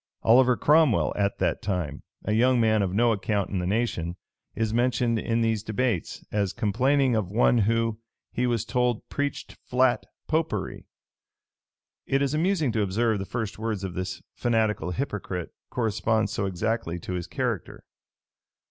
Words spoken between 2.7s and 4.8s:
of no account in the nation, is